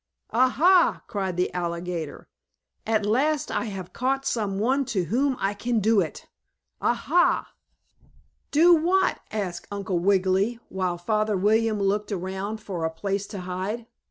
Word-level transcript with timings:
"Ah, 0.31 0.49
ha!" 0.49 1.03
cried 1.05 1.37
the 1.37 1.53
alligator. 1.53 2.27
"At 2.87 3.05
last 3.05 3.51
I 3.51 3.65
have 3.65 3.93
caught 3.93 4.25
some 4.25 4.57
one 4.57 4.83
to 4.85 5.03
whom 5.03 5.37
I 5.39 5.53
can 5.53 5.79
do 5.79 6.01
it! 6.01 6.27
Ah, 6.81 6.95
ha!" 6.95 7.53
"Do 8.49 8.73
what?" 8.73 9.19
asked 9.31 9.67
Uncle 9.69 9.99
Wiggily, 9.99 10.57
while 10.69 10.97
Father 10.97 11.37
William 11.37 11.79
looked 11.79 12.11
around 12.11 12.59
for 12.61 12.83
a 12.83 12.89
place 12.89 13.27
to 13.27 13.41
hide. 13.41 13.85